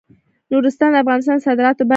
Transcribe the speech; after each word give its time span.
نورستان 0.51 0.89
د 0.93 0.97
افغانستان 1.03 1.35
د 1.37 1.41
صادراتو 1.47 1.79
برخه 1.81 1.85
ده. 1.87 1.89